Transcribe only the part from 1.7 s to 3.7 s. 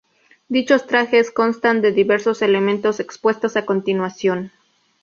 de diversos elementos expuestos a